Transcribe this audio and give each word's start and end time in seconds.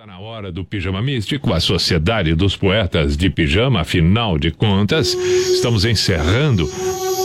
Está 0.00 0.10
na 0.10 0.18
hora 0.18 0.50
do 0.50 0.64
Pijama 0.64 1.02
Místico, 1.02 1.52
a 1.52 1.60
Sociedade 1.60 2.34
dos 2.34 2.56
Poetas 2.56 3.18
de 3.18 3.28
Pijama, 3.28 3.82
afinal 3.82 4.38
de 4.38 4.50
contas, 4.50 5.12
estamos 5.12 5.84
encerrando 5.84 6.66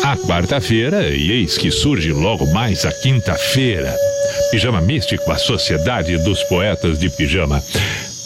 a 0.03 0.17
quarta-feira 0.17 1.07
e 1.15 1.31
eis 1.31 1.57
que 1.57 1.71
surge 1.71 2.11
logo 2.11 2.45
mais 2.47 2.83
a 2.83 2.91
quinta-feira. 2.91 3.95
Pijama 4.51 4.81
Místico, 4.81 5.31
a 5.31 5.37
Sociedade 5.37 6.17
dos 6.17 6.43
Poetas 6.43 6.99
de 6.99 7.09
Pijama. 7.09 7.63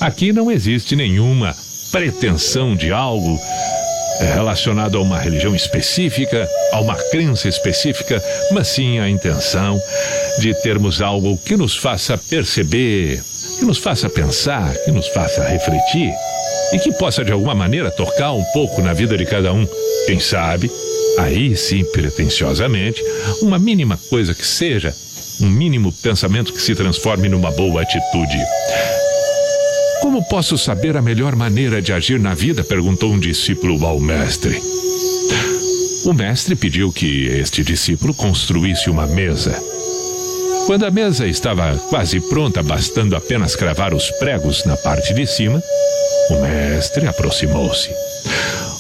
Aqui 0.02 0.34
não 0.34 0.50
existe 0.50 0.96
nenhuma 0.96 1.56
pretensão 1.92 2.76
de 2.76 2.92
algo 2.92 3.40
eh, 4.20 4.34
relacionado 4.34 4.98
a 4.98 5.02
uma 5.02 5.20
religião 5.20 5.56
específica, 5.56 6.50
a 6.72 6.82
uma 6.82 6.96
crença 6.96 7.48
específica, 7.48 8.20
mas 8.52 8.68
sim 8.70 8.98
a 8.98 9.08
intenção 9.08 9.80
de 10.40 10.60
termos 10.64 11.04
algo 11.04 11.38
que 11.38 11.56
nos 11.56 11.78
faça 11.78 12.18
perceber 12.18 13.22
que 13.60 13.66
nos 13.66 13.78
faça 13.78 14.10
pensar, 14.10 14.74
que 14.86 14.92
nos 14.92 15.08
faça 15.10 15.44
refletir 15.44 16.14
e 16.74 16.80
que 16.80 16.94
possa 16.94 17.26
de 17.26 17.32
alguma 17.32 17.54
maneira 17.54 17.92
tocar 17.92 18.32
um 18.32 18.44
pouco 18.54 18.82
na 18.82 18.94
vida 18.94 19.18
de 19.18 19.26
cada 19.26 19.52
um. 19.52 19.68
Quem 20.06 20.20
sabe, 20.20 20.72
aí 21.18 21.56
sim, 21.58 21.84
pretensiosamente, 21.92 23.04
uma 23.42 23.60
mínima 23.60 24.00
coisa 24.10 24.34
que 24.34 24.48
seja, 24.48 24.96
um 25.42 25.50
mínimo 25.50 25.92
pensamento 25.92 26.54
que 26.54 26.62
se 26.62 26.74
transforme 26.74 27.28
numa 27.28 27.52
boa 27.52 27.82
atitude. 27.82 28.38
Como 30.02 30.26
posso 30.30 30.58
saber 30.58 30.96
a 30.96 31.02
melhor 31.02 31.36
maneira 31.36 31.82
de 31.82 31.92
agir 31.92 32.20
na 32.20 32.34
vida? 32.34 32.64
perguntou 32.64 33.12
um 33.12 33.20
discípulo 33.20 33.86
ao 33.86 34.00
mestre. 34.00 34.62
O 36.06 36.14
mestre 36.14 36.56
pediu 36.56 36.94
que 36.94 37.26
este 37.26 37.62
discípulo 37.62 38.14
construísse 38.14 38.90
uma 38.90 39.06
mesa 39.06 39.62
quando 40.70 40.86
a 40.86 40.92
mesa 40.92 41.26
estava 41.26 41.76
quase 41.90 42.22
pronta, 42.22 42.62
bastando 42.62 43.16
apenas 43.16 43.56
cravar 43.56 43.92
os 43.92 44.12
pregos 44.12 44.64
na 44.66 44.78
parte 44.78 45.16
de 45.16 45.26
cima, 45.26 45.64
o 46.30 46.36
mestre 46.42 47.08
aproximou-se. 47.08 47.90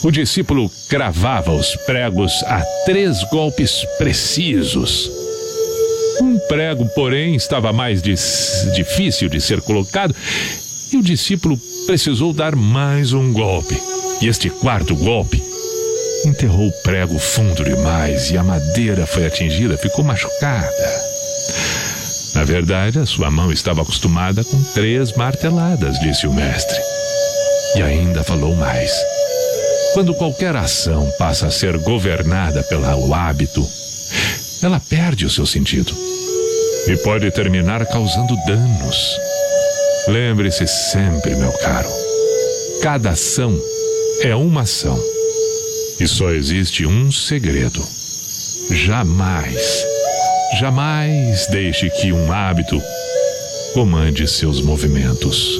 O 0.03 0.11
discípulo 0.11 0.69
cravava 0.87 1.51
os 1.51 1.75
pregos 1.87 2.43
a 2.43 2.61
três 2.85 3.23
golpes 3.31 3.87
precisos. 3.97 5.09
Um 6.21 6.37
prego, 6.47 6.85
porém, 6.89 7.33
estava 7.33 7.73
mais 7.73 8.03
difícil 8.03 9.27
de 9.27 9.41
ser 9.41 9.59
colocado 9.59 10.15
e 10.93 10.95
o 10.95 11.01
discípulo 11.01 11.59
precisou 11.87 12.33
dar 12.33 12.55
mais 12.55 13.13
um 13.13 13.33
golpe. 13.33 13.81
E 14.21 14.27
este 14.27 14.47
quarto 14.51 14.95
golpe 14.95 15.41
enterrou 16.23 16.67
o 16.67 16.83
prego 16.83 17.17
fundo 17.17 17.63
demais 17.63 18.29
e 18.29 18.37
a 18.37 18.43
madeira 18.43 19.07
foi 19.07 19.25
atingida, 19.25 19.75
ficou 19.75 20.05
machucada. 20.05 21.08
Na 22.33 22.43
verdade, 22.43 22.99
a 22.99 23.05
sua 23.05 23.31
mão 23.31 23.51
estava 23.51 23.81
acostumada 23.81 24.43
com 24.43 24.61
três 24.73 25.11
marteladas, 25.13 25.99
disse 25.99 26.27
o 26.27 26.33
mestre. 26.33 26.79
E 27.75 27.81
ainda 27.81 28.23
falou 28.23 28.55
mais. 28.55 28.91
Quando 29.93 30.13
qualquer 30.13 30.55
ação 30.55 31.11
passa 31.17 31.47
a 31.47 31.51
ser 31.51 31.77
governada 31.79 32.61
pelo 32.63 33.13
hábito, 33.13 33.67
ela 34.61 34.79
perde 34.79 35.25
o 35.25 35.29
seu 35.29 35.45
sentido 35.45 35.95
e 36.87 36.97
pode 36.97 37.29
terminar 37.31 37.85
causando 37.85 38.35
danos. 38.45 39.17
Lembre-se 40.07 40.67
sempre, 40.67 41.35
meu 41.35 41.51
caro, 41.53 41.89
cada 42.81 43.11
ação 43.11 43.59
é 44.21 44.35
uma 44.35 44.61
ação 44.61 44.99
e 45.99 46.07
só 46.07 46.31
existe 46.31 46.85
um 46.85 47.11
segredo: 47.11 47.85
jamais 48.71 49.85
Jamais 50.57 51.45
deixe 51.47 51.89
que 51.91 52.11
um 52.11 52.31
hábito 52.31 52.81
comande 53.73 54.27
seus 54.27 54.59
movimentos. 54.61 55.59